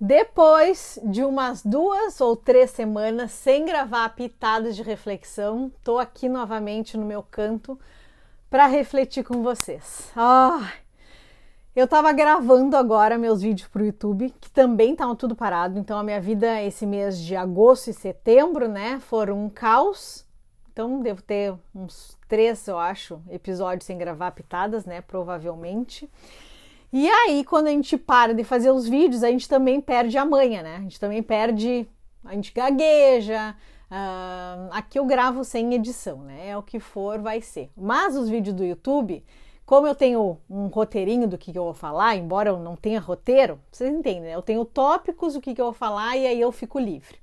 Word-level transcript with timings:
Depois 0.00 0.96
de 1.02 1.24
umas 1.24 1.64
duas 1.64 2.20
ou 2.20 2.36
três 2.36 2.70
semanas 2.70 3.32
sem 3.32 3.64
gravar 3.64 4.08
pitadas 4.10 4.76
de 4.76 4.82
reflexão, 4.82 5.72
tô 5.82 5.98
aqui 5.98 6.28
novamente 6.28 6.96
no 6.96 7.04
meu 7.04 7.20
canto 7.20 7.76
para 8.48 8.68
refletir 8.68 9.24
com 9.24 9.42
vocês. 9.42 10.12
Oh, 10.16 10.64
eu 11.74 11.88
tava 11.88 12.12
gravando 12.12 12.76
agora 12.76 13.18
meus 13.18 13.42
vídeos 13.42 13.66
pro 13.66 13.84
YouTube, 13.84 14.32
que 14.40 14.48
também 14.48 14.92
estavam 14.92 15.16
tudo 15.16 15.34
parado, 15.34 15.80
então 15.80 15.98
a 15.98 16.04
minha 16.04 16.20
vida 16.20 16.62
esse 16.62 16.86
mês 16.86 17.18
de 17.18 17.34
agosto 17.34 17.90
e 17.90 17.92
setembro, 17.92 18.68
né, 18.68 19.00
foram 19.00 19.46
um 19.46 19.50
caos. 19.50 20.24
Então 20.72 21.00
devo 21.00 21.22
ter 21.22 21.56
uns 21.74 22.16
três, 22.28 22.68
eu 22.68 22.78
acho, 22.78 23.20
episódios 23.28 23.84
sem 23.84 23.98
gravar 23.98 24.30
pitadas, 24.30 24.84
né, 24.84 25.00
provavelmente. 25.00 26.08
E 26.92 27.08
aí, 27.08 27.44
quando 27.44 27.66
a 27.66 27.70
gente 27.70 27.98
para 27.98 28.32
de 28.32 28.42
fazer 28.44 28.70
os 28.70 28.88
vídeos, 28.88 29.22
a 29.22 29.30
gente 29.30 29.48
também 29.48 29.80
perde 29.80 30.16
a 30.16 30.24
manha, 30.24 30.62
né? 30.62 30.76
A 30.76 30.80
gente 30.80 30.98
também 30.98 31.22
perde, 31.22 31.86
a 32.24 32.34
gente 32.34 32.52
gagueja. 32.52 33.54
Uh, 33.90 34.68
aqui 34.70 34.98
eu 34.98 35.04
gravo 35.04 35.44
sem 35.44 35.74
edição, 35.74 36.18
né? 36.22 36.48
É 36.48 36.56
o 36.56 36.62
que 36.62 36.80
for, 36.80 37.18
vai 37.20 37.40
ser. 37.42 37.70
Mas 37.76 38.16
os 38.16 38.28
vídeos 38.28 38.54
do 38.54 38.64
YouTube, 38.64 39.22
como 39.66 39.86
eu 39.86 39.94
tenho 39.94 40.38
um 40.48 40.68
roteirinho 40.68 41.28
do 41.28 41.36
que, 41.36 41.50
eu 41.50 41.64
vou 41.64 41.74
falar, 41.74 42.16
embora 42.16 42.48
eu 42.48 42.58
não 42.58 42.74
tenha 42.74 43.00
roteiro, 43.00 43.60
vocês 43.70 43.92
entendem, 43.92 44.22
né? 44.22 44.34
Eu 44.34 44.42
tenho 44.42 44.64
tópicos 44.64 45.36
que, 45.36 45.54
que 45.54 45.60
eu 45.60 45.66
vou 45.66 45.74
falar 45.74 46.16
e 46.16 46.26
aí 46.26 46.40
eu 46.40 46.50
fico 46.50 46.78
livre. 46.78 47.18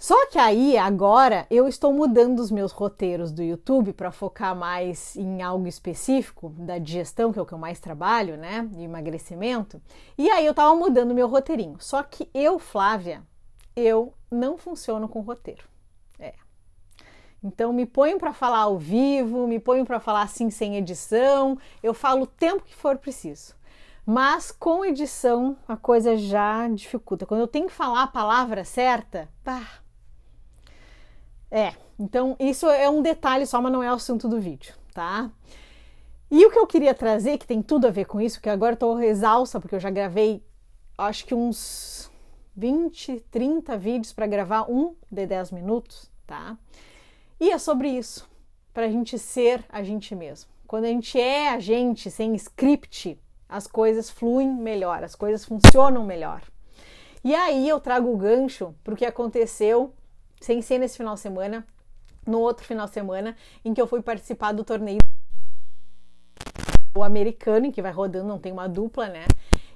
Só 0.00 0.26
que 0.28 0.38
aí, 0.38 0.78
agora, 0.78 1.46
eu 1.50 1.68
estou 1.68 1.92
mudando 1.92 2.40
os 2.40 2.50
meus 2.50 2.72
roteiros 2.72 3.30
do 3.30 3.42
YouTube 3.42 3.92
para 3.92 4.10
focar 4.10 4.56
mais 4.56 5.14
em 5.14 5.42
algo 5.42 5.68
específico 5.68 6.48
da 6.56 6.78
digestão, 6.78 7.30
que 7.30 7.38
é 7.38 7.42
o 7.42 7.44
que 7.44 7.52
eu 7.52 7.58
mais 7.58 7.78
trabalho, 7.78 8.38
né? 8.38 8.66
De 8.72 8.82
emagrecimento. 8.82 9.78
E 10.16 10.30
aí 10.30 10.46
eu 10.46 10.54
tava 10.54 10.74
mudando 10.74 11.14
meu 11.14 11.28
roteirinho. 11.28 11.76
Só 11.80 12.02
que 12.02 12.30
eu, 12.32 12.58
Flávia, 12.58 13.22
eu 13.76 14.14
não 14.30 14.56
funciono 14.56 15.06
com 15.06 15.20
roteiro. 15.20 15.64
É. 16.18 16.32
Então 17.44 17.70
me 17.70 17.84
ponho 17.84 18.18
para 18.18 18.32
falar 18.32 18.60
ao 18.60 18.78
vivo, 18.78 19.46
me 19.46 19.60
ponho 19.60 19.84
para 19.84 20.00
falar 20.00 20.22
assim 20.22 20.48
sem 20.48 20.76
edição, 20.78 21.58
eu 21.82 21.92
falo 21.92 22.22
o 22.22 22.26
tempo 22.26 22.64
que 22.64 22.74
for 22.74 22.96
preciso. 22.96 23.54
Mas 24.06 24.50
com 24.50 24.82
edição 24.82 25.58
a 25.68 25.76
coisa 25.76 26.16
já 26.16 26.66
dificulta. 26.68 27.26
Quando 27.26 27.42
eu 27.42 27.46
tenho 27.46 27.66
que 27.66 27.74
falar 27.74 28.04
a 28.04 28.06
palavra 28.06 28.64
certa, 28.64 29.28
pá, 29.44 29.80
é, 31.50 31.74
então 31.98 32.36
isso 32.38 32.66
é 32.68 32.88
um 32.88 33.02
detalhe 33.02 33.46
só, 33.46 33.60
mas 33.60 33.72
não 33.72 33.82
é 33.82 33.90
o 33.90 33.94
assunto 33.94 34.28
do 34.28 34.40
vídeo, 34.40 34.74
tá? 34.94 35.30
E 36.30 36.46
o 36.46 36.50
que 36.50 36.58
eu 36.58 36.66
queria 36.66 36.94
trazer, 36.94 37.38
que 37.38 37.46
tem 37.46 37.60
tudo 37.60 37.88
a 37.88 37.90
ver 37.90 38.04
com 38.04 38.20
isso, 38.20 38.40
que 38.40 38.48
agora 38.48 38.74
eu 38.74 38.78
tô 38.78 39.00
exausta, 39.00 39.58
porque 39.58 39.74
eu 39.74 39.80
já 39.80 39.90
gravei, 39.90 40.44
acho 40.96 41.26
que 41.26 41.34
uns 41.34 42.08
20, 42.56 43.20
30 43.30 43.76
vídeos 43.76 44.12
para 44.12 44.28
gravar 44.28 44.70
um 44.70 44.94
de 45.10 45.26
10 45.26 45.50
minutos, 45.50 46.08
tá? 46.26 46.56
E 47.40 47.50
é 47.50 47.58
sobre 47.58 47.88
isso, 47.88 48.28
para 48.72 48.86
a 48.86 48.90
gente 48.90 49.18
ser 49.18 49.64
a 49.68 49.82
gente 49.82 50.14
mesmo. 50.14 50.48
Quando 50.68 50.84
a 50.84 50.88
gente 50.88 51.20
é 51.20 51.48
a 51.48 51.58
gente 51.58 52.10
sem 52.12 52.32
script, 52.36 53.18
as 53.48 53.66
coisas 53.66 54.08
fluem 54.08 54.48
melhor, 54.48 55.02
as 55.02 55.16
coisas 55.16 55.44
funcionam 55.44 56.04
melhor. 56.04 56.42
E 57.24 57.34
aí 57.34 57.68
eu 57.68 57.80
trago 57.80 58.08
o 58.12 58.16
gancho 58.16 58.72
para 58.84 58.94
o 58.94 58.96
que 58.96 59.04
aconteceu 59.04 59.92
sem 60.40 60.62
ser 60.62 60.78
nesse 60.78 60.96
final 60.96 61.14
de 61.14 61.20
semana, 61.20 61.66
no 62.26 62.40
outro 62.40 62.64
final 62.64 62.86
de 62.86 62.92
semana, 62.92 63.36
em 63.64 63.74
que 63.74 63.80
eu 63.80 63.86
fui 63.86 64.02
participar 64.02 64.52
do 64.52 64.64
torneio 64.64 64.98
o 66.94 67.04
americano, 67.04 67.70
que 67.70 67.82
vai 67.82 67.92
rodando, 67.92 68.26
não 68.26 68.38
tem 68.38 68.50
uma 68.50 68.68
dupla, 68.68 69.08
né? 69.08 69.24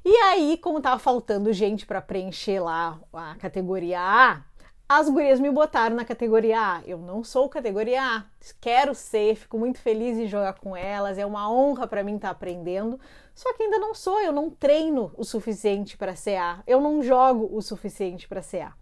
E 0.04 0.14
aí, 0.16 0.58
como 0.58 0.80
tava 0.80 0.98
faltando 0.98 1.52
gente 1.52 1.86
para 1.86 2.02
preencher 2.02 2.60
lá 2.60 2.98
a 3.12 3.36
categoria 3.36 4.00
A, 4.00 4.42
as 4.88 5.08
gurias 5.08 5.40
me 5.40 5.50
botaram 5.50 5.96
na 5.96 6.04
categoria 6.04 6.60
A. 6.60 6.82
Eu 6.84 6.98
não 6.98 7.24
sou 7.24 7.48
categoria 7.48 8.02
A, 8.02 8.24
quero 8.60 8.94
ser, 8.94 9.36
fico 9.36 9.58
muito 9.58 9.78
feliz 9.78 10.18
em 10.18 10.26
jogar 10.26 10.54
com 10.54 10.76
elas, 10.76 11.16
é 11.16 11.24
uma 11.24 11.50
honra 11.50 11.86
para 11.86 12.02
mim 12.02 12.16
estar 12.16 12.28
tá 12.28 12.32
aprendendo. 12.32 13.00
Só 13.34 13.52
que 13.54 13.62
ainda 13.62 13.78
não 13.78 13.94
sou, 13.94 14.20
eu 14.20 14.32
não 14.32 14.50
treino 14.50 15.10
o 15.16 15.24
suficiente 15.24 15.96
para 15.96 16.14
ser 16.14 16.36
A, 16.36 16.62
eu 16.66 16.80
não 16.80 17.02
jogo 17.02 17.48
o 17.50 17.62
suficiente 17.62 18.28
para 18.28 18.42
ser 18.42 18.62
A. 18.62 18.74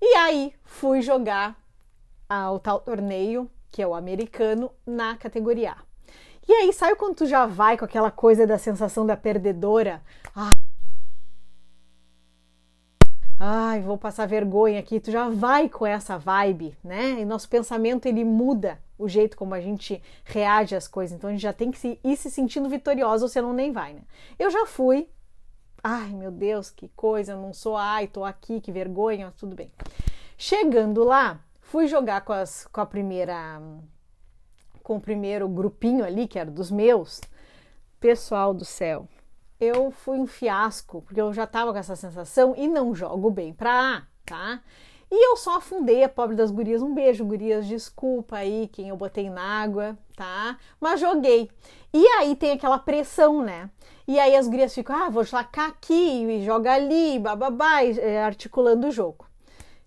E 0.00 0.14
aí 0.16 0.54
fui 0.64 1.02
jogar 1.02 1.56
o 2.52 2.58
tal 2.58 2.80
torneio, 2.80 3.50
que 3.70 3.82
é 3.82 3.86
o 3.86 3.94
americano, 3.94 4.70
na 4.86 5.16
categoria 5.16 5.72
A. 5.72 5.88
E 6.46 6.52
aí, 6.52 6.72
sabe 6.72 6.96
quando 6.96 7.16
tu 7.16 7.26
já 7.26 7.44
vai 7.44 7.76
com 7.76 7.84
aquela 7.84 8.10
coisa 8.10 8.46
da 8.46 8.56
sensação 8.56 9.04
da 9.04 9.16
perdedora? 9.16 10.02
Ah, 10.34 10.54
ai, 13.38 13.82
vou 13.82 13.98
passar 13.98 14.26
vergonha 14.26 14.80
aqui. 14.80 14.98
Tu 14.98 15.10
já 15.10 15.28
vai 15.28 15.68
com 15.68 15.86
essa 15.86 16.16
vibe, 16.16 16.74
né? 16.82 17.20
E 17.20 17.24
nosso 17.26 17.48
pensamento 17.48 18.06
ele 18.06 18.24
muda 18.24 18.78
o 18.96 19.06
jeito 19.06 19.36
como 19.36 19.54
a 19.54 19.60
gente 19.60 20.02
reage 20.24 20.74
às 20.74 20.88
coisas. 20.88 21.16
Então 21.16 21.28
a 21.28 21.32
gente 21.32 21.42
já 21.42 21.52
tem 21.52 21.70
que 21.70 22.00
ir 22.02 22.16
se 22.16 22.30
sentindo 22.30 22.68
vitoriosa, 22.68 23.24
ou 23.24 23.28
senão 23.28 23.52
nem 23.52 23.70
vai, 23.70 23.92
né? 23.92 24.02
Eu 24.38 24.50
já 24.50 24.64
fui 24.64 25.06
Ai, 25.82 26.08
meu 26.10 26.30
Deus, 26.30 26.70
que 26.70 26.88
coisa, 26.88 27.36
não 27.36 27.52
sou 27.52 27.76
ai, 27.76 28.08
tô 28.08 28.24
aqui, 28.24 28.60
que 28.60 28.72
vergonha, 28.72 29.32
tudo 29.36 29.54
bem. 29.54 29.70
Chegando 30.36 31.04
lá, 31.04 31.40
fui 31.60 31.86
jogar 31.86 32.22
com, 32.22 32.32
as, 32.32 32.66
com 32.66 32.80
a 32.80 32.86
primeira 32.86 33.60
com 34.82 34.96
o 34.96 35.00
primeiro 35.00 35.46
grupinho 35.48 36.02
ali, 36.04 36.26
que 36.26 36.38
era 36.38 36.50
dos 36.50 36.70
meus. 36.70 37.20
Pessoal 38.00 38.54
do 38.54 38.64
céu, 38.64 39.06
eu 39.60 39.90
fui 39.90 40.18
um 40.18 40.26
fiasco, 40.26 41.02
porque 41.02 41.20
eu 41.20 41.32
já 41.32 41.46
tava 41.46 41.72
com 41.72 41.78
essa 41.78 41.96
sensação 41.96 42.54
e 42.56 42.66
não 42.66 42.94
jogo 42.94 43.30
bem 43.30 43.52
pra 43.52 43.96
A, 43.96 44.02
tá? 44.24 44.62
E 45.10 45.30
eu 45.30 45.36
só 45.36 45.56
afundei 45.56 46.04
a 46.04 46.08
pobre 46.08 46.36
das 46.36 46.50
gurias. 46.50 46.82
Um 46.82 46.94
beijo, 46.94 47.24
gurias, 47.24 47.66
desculpa 47.66 48.36
aí 48.36 48.68
quem 48.72 48.90
eu 48.90 48.96
botei 48.96 49.30
na 49.30 49.42
água, 49.62 49.96
tá? 50.14 50.58
Mas 50.78 51.00
joguei. 51.00 51.50
E 51.92 52.06
aí 52.18 52.36
tem 52.36 52.52
aquela 52.52 52.78
pressão, 52.78 53.42
né? 53.42 53.70
E 54.06 54.18
aí 54.18 54.36
as 54.36 54.46
gurias 54.46 54.74
ficam, 54.74 54.96
ah, 54.96 55.08
vou 55.08 55.24
sacar 55.24 55.70
aqui 55.70 55.94
e 55.94 56.44
joga 56.44 56.72
ali, 56.72 57.18
bababá, 57.18 57.82
é, 57.82 58.22
articulando 58.22 58.88
o 58.88 58.90
jogo. 58.90 59.26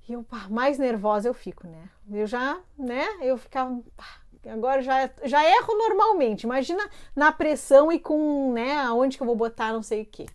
E 0.10 0.14
eu, 0.14 0.24
pá, 0.24 0.48
mais 0.50 0.78
nervosa 0.78 1.30
eu 1.30 1.34
fico, 1.34 1.68
né? 1.68 1.90
Eu 2.12 2.26
já, 2.26 2.60
né? 2.78 3.08
Eu 3.22 3.38
ficava, 3.38 3.80
pá, 3.96 4.06
agora 4.50 4.82
já, 4.82 5.10
já 5.24 5.44
erro 5.44 5.78
normalmente. 5.78 6.44
Imagina 6.44 6.84
na 7.16 7.32
pressão 7.32 7.92
e 7.92 8.00
com, 8.00 8.52
né, 8.54 8.78
aonde 8.78 9.18
que 9.18 9.24
eu 9.24 9.28
vou 9.28 9.36
botar 9.36 9.72
não 9.72 9.84
sei 9.84 10.02
o 10.02 10.06
quê. 10.06 10.26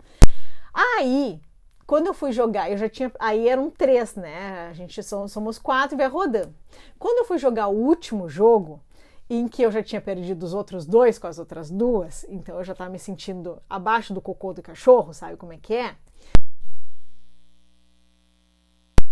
Aí 0.72 1.40
quando 1.86 2.08
eu 2.08 2.14
fui 2.14 2.32
jogar, 2.32 2.70
eu 2.70 2.76
já 2.76 2.88
tinha. 2.88 3.12
Aí 3.18 3.48
eram 3.48 3.70
três, 3.70 4.16
né? 4.16 4.68
A 4.68 4.72
gente 4.72 5.00
somos 5.02 5.58
quatro 5.58 5.94
e 5.94 5.98
vai 5.98 6.08
rodando. 6.08 6.54
Quando 6.98 7.18
eu 7.18 7.24
fui 7.24 7.38
jogar 7.38 7.68
o 7.68 7.76
último 7.76 8.28
jogo, 8.28 8.82
em 9.30 9.46
que 9.46 9.62
eu 9.62 9.70
já 9.70 9.82
tinha 9.82 10.00
perdido 10.00 10.42
os 10.42 10.52
outros 10.52 10.84
dois 10.84 11.18
com 11.18 11.28
as 11.28 11.38
outras 11.38 11.70
duas, 11.70 12.24
então 12.28 12.56
eu 12.56 12.64
já 12.64 12.74
tava 12.74 12.90
me 12.90 12.98
sentindo 12.98 13.62
abaixo 13.70 14.12
do 14.12 14.20
cocô 14.20 14.52
do 14.52 14.62
cachorro, 14.62 15.12
sabe 15.12 15.36
como 15.36 15.52
é 15.52 15.58
que 15.58 15.74
é? 15.74 15.96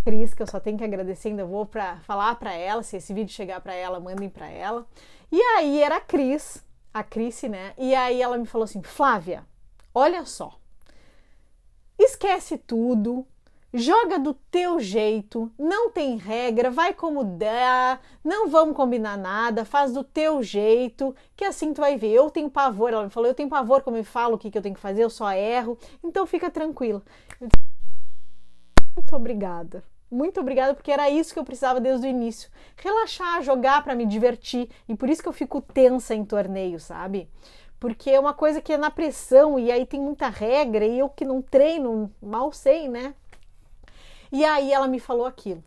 Cris, 0.04 0.34
que 0.34 0.42
eu 0.42 0.46
só 0.46 0.60
tenho 0.60 0.76
que 0.76 0.84
agradecer, 0.84 1.28
ainda 1.28 1.46
vou 1.46 1.64
para 1.64 1.98
falar 2.00 2.34
para 2.34 2.52
ela, 2.52 2.82
se 2.82 2.96
esse 2.96 3.14
vídeo 3.14 3.32
chegar 3.32 3.60
para 3.60 3.72
ela, 3.74 3.98
mandem 3.98 4.28
para 4.28 4.48
ela. 4.48 4.86
E 5.32 5.40
aí 5.40 5.82
era 5.82 5.96
a 5.96 6.00
Cris, 6.00 6.62
a 6.92 7.02
Cris, 7.02 7.42
né? 7.44 7.72
E 7.78 7.94
aí 7.94 8.20
ela 8.20 8.36
me 8.36 8.46
falou 8.46 8.64
assim: 8.64 8.82
"Flávia, 8.82 9.46
olha 9.94 10.26
só, 10.26 10.60
Esquece 11.98 12.58
tudo, 12.58 13.26
joga 13.72 14.18
do 14.18 14.34
teu 14.34 14.78
jeito, 14.78 15.50
não 15.58 15.90
tem 15.90 16.16
regra, 16.16 16.70
vai 16.70 16.94
como 16.94 17.24
dá, 17.24 17.98
não 18.22 18.48
vamos 18.48 18.76
combinar 18.76 19.16
nada, 19.16 19.64
faz 19.64 19.92
do 19.92 20.04
teu 20.04 20.42
jeito, 20.42 21.14
que 21.36 21.44
assim 21.44 21.72
tu 21.72 21.80
vai 21.80 21.96
ver. 21.96 22.12
Eu 22.12 22.30
tenho 22.30 22.50
pavor, 22.50 22.92
ela 22.92 23.04
me 23.04 23.10
falou, 23.10 23.28
eu 23.28 23.34
tenho 23.34 23.48
pavor 23.48 23.82
como 23.82 23.96
eu 23.96 24.04
falo 24.04 24.34
o 24.34 24.38
que, 24.38 24.50
que 24.50 24.58
eu 24.58 24.62
tenho 24.62 24.74
que 24.74 24.80
fazer, 24.80 25.02
eu 25.02 25.10
só 25.10 25.32
erro, 25.32 25.78
então 26.02 26.26
fica 26.26 26.50
tranquila. 26.50 27.02
Muito 28.96 29.16
obrigada. 29.16 29.82
Muito 30.10 30.38
obrigada, 30.38 30.74
porque 30.74 30.92
era 30.92 31.10
isso 31.10 31.32
que 31.32 31.38
eu 31.40 31.44
precisava 31.44 31.80
desde 31.80 32.06
o 32.06 32.08
início. 32.08 32.48
Relaxar, 32.76 33.42
jogar 33.42 33.82
para 33.82 33.96
me 33.96 34.06
divertir. 34.06 34.70
E 34.88 34.94
por 34.94 35.10
isso 35.10 35.20
que 35.20 35.28
eu 35.28 35.32
fico 35.32 35.60
tensa 35.60 36.14
em 36.14 36.24
torneio, 36.24 36.78
sabe? 36.78 37.28
Porque 37.84 38.08
é 38.08 38.18
uma 38.18 38.32
coisa 38.32 38.62
que 38.62 38.72
é 38.72 38.78
na 38.78 38.90
pressão 38.90 39.58
e 39.58 39.70
aí 39.70 39.84
tem 39.84 40.00
muita 40.00 40.30
regra 40.30 40.86
e 40.86 41.00
eu 41.00 41.06
que 41.06 41.22
não 41.22 41.42
treino, 41.42 42.10
mal 42.22 42.50
sei, 42.50 42.88
né? 42.88 43.14
E 44.32 44.42
aí 44.42 44.72
ela 44.72 44.88
me 44.88 44.98
falou 44.98 45.26
aquilo. 45.26 45.62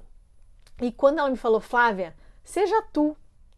E 0.81 0.91
quando 0.91 1.19
ela 1.19 1.29
me 1.29 1.37
falou, 1.37 1.61
Flávia, 1.61 2.15
seja 2.43 2.81
tu, 2.91 3.15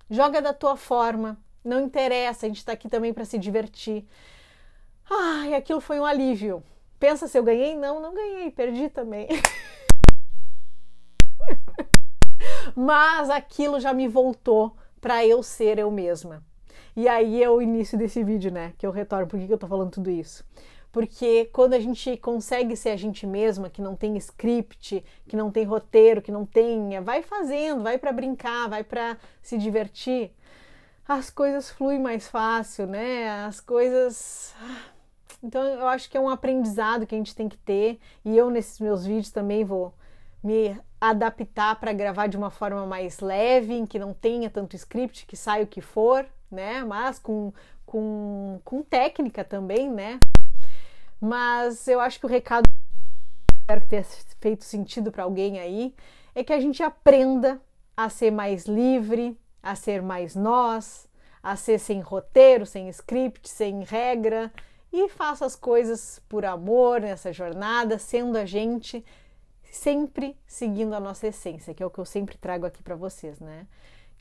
joga 0.10 0.42
da 0.42 0.54
tua 0.54 0.76
forma, 0.76 1.40
não 1.64 1.80
interessa, 1.80 2.46
a 2.46 2.50
gente 2.50 2.66
tá 2.66 2.74
aqui 2.74 2.90
também 2.90 3.14
para 3.14 3.24
se 3.24 3.38
divertir. 3.38 4.06
Ai, 5.10 5.54
aquilo 5.54 5.80
foi 5.80 5.98
um 5.98 6.06
alívio. 6.06 6.62
Pensa 7.00 7.30
se 7.30 7.40
eu 7.40 7.44
ganhei? 7.44 7.78
Não, 7.78 8.02
não 8.02 8.14
ganhei, 8.14 8.52
perdi 8.52 8.90
também. 8.90 9.30
Mas 12.76 13.30
aquilo 13.30 13.80
já 13.80 13.94
me 13.94 14.10
voltou 14.10 14.76
para 15.00 15.26
eu 15.26 15.42
ser 15.42 15.80
eu 15.80 15.90
mesma. 15.90 16.44
E 16.96 17.08
aí 17.08 17.44
é 17.44 17.50
o 17.50 17.62
início 17.62 17.98
desse 17.98 18.24
vídeo, 18.24 18.52
né? 18.52 18.74
Que 18.78 18.86
eu 18.86 18.92
retorno. 18.92 19.28
Por 19.28 19.40
que, 19.40 19.48
que 19.48 19.54
eu 19.54 19.58
tô 19.58 19.68
falando 19.68 19.92
tudo 19.92 20.10
isso? 20.10 20.44
porque 20.92 21.46
quando 21.54 21.74
a 21.74 21.80
gente 21.80 22.18
consegue 22.18 22.76
ser 22.76 22.90
a 22.90 22.96
gente 22.96 23.28
mesma, 23.28 23.70
que 23.70 23.82
não 23.82 23.96
tem 23.96 24.18
script, 24.18 25.04
que 25.28 25.36
não 25.36 25.52
tem 25.52 25.64
roteiro, 25.64 26.22
que 26.22 26.32
não 26.32 26.46
tem, 26.46 27.00
vai 27.02 27.22
fazendo, 27.22 27.84
vai 27.84 27.98
para 27.98 28.12
brincar, 28.12 28.68
vai 28.68 28.84
para 28.84 29.18
se 29.42 29.58
divertir, 29.58 30.32
as 31.08 31.30
coisas 31.30 31.70
fluem 31.70 32.00
mais 32.00 32.28
fácil, 32.28 32.88
né? 32.88 33.30
As 33.46 33.60
coisas 33.60 34.56
então 35.42 35.64
eu 35.64 35.88
acho 35.88 36.10
que 36.10 36.18
é 36.18 36.22
um 36.22 36.30
aprendizado 36.30 37.08
que 37.08 37.16
a 37.16 37.18
gente 37.18 37.36
tem 37.36 37.48
que 37.48 37.58
ter 37.58 38.00
e 38.26 38.38
eu 38.38 38.50
nesses 38.50 38.80
meus 38.80 39.06
vídeos 39.06 39.32
também 39.32 39.64
vou 39.64 39.94
me 40.44 40.78
adaptar 41.00 41.80
para 41.80 41.94
gravar 41.94 42.28
de 42.28 42.38
uma 42.38 42.50
forma 42.50 42.86
mais 42.86 43.20
leve, 43.20 43.74
em 43.74 43.86
que 43.86 44.00
não 44.00 44.14
tenha 44.14 44.50
tanto 44.50 44.76
script, 44.76 45.26
que 45.26 45.38
saia 45.38 45.64
o 45.64 45.68
que 45.68 45.82
for, 45.82 46.26
né? 46.52 46.84
Mas 46.84 47.20
com, 47.20 47.54
com, 47.86 48.60
com 48.64 48.82
técnica 48.82 49.44
também, 49.44 49.90
né? 49.90 50.20
Mas 51.20 51.88
eu 51.88 52.00
acho 52.00 52.20
que 52.20 52.26
o 52.26 52.30
recado 52.30 52.70
espero 53.62 53.82
que 53.82 53.88
tenha 53.88 54.04
feito 54.40 54.64
sentido 54.64 55.12
para 55.12 55.24
alguém 55.24 55.60
aí 55.60 55.94
é 56.34 56.44
que 56.44 56.54
a 56.54 56.60
gente 56.60 56.82
aprenda 56.82 57.62
a 57.96 58.10
ser 58.10 58.32
mais 58.32 58.66
livre, 58.66 59.38
a 59.62 59.76
ser 59.76 60.02
mais 60.02 60.36
nós, 60.36 61.08
a 61.44 61.56
ser 61.56 61.80
sem 61.80 62.00
roteiro, 62.00 62.66
sem 62.66 62.90
script, 62.90 63.48
sem 63.48 63.84
regra 63.84 64.52
e 64.92 65.08
faça 65.10 65.46
as 65.46 65.56
coisas 65.56 66.22
por 66.28 66.46
amor 66.46 67.02
nessa 67.02 67.32
jornada, 67.32 68.00
sendo 68.00 68.38
a 68.38 68.46
gente 68.46 69.06
sempre 69.72 70.36
seguindo 70.48 70.94
a 70.94 71.00
nossa 71.00 71.28
essência, 71.28 71.74
que 71.74 71.84
é 71.84 71.86
o 71.86 71.92
que 71.92 72.00
eu 72.00 72.06
sempre 72.06 72.38
trago 72.38 72.66
aqui 72.66 72.82
para 72.82 72.96
vocês, 72.96 73.40
né? 73.40 73.68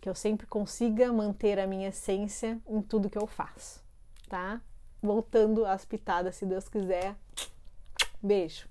Que 0.00 0.08
eu 0.08 0.14
sempre 0.14 0.46
consiga 0.46 1.12
manter 1.12 1.58
a 1.58 1.66
minha 1.66 1.88
essência 1.88 2.60
em 2.66 2.80
tudo 2.80 3.10
que 3.10 3.18
eu 3.18 3.26
faço, 3.26 3.82
tá? 4.28 4.60
Voltando 5.02 5.64
às 5.64 5.84
pitadas, 5.84 6.36
se 6.36 6.46
Deus 6.46 6.68
quiser. 6.68 7.16
Beijo. 8.22 8.68